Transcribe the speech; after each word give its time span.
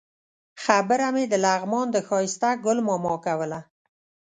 خبره 0.63 1.07
مې 1.15 1.23
د 1.31 1.33
لغمان 1.45 1.87
د 1.91 1.97
ښایسته 2.07 2.49
ګل 2.65 2.77
ماما 2.87 3.15
کوله. 3.25 3.59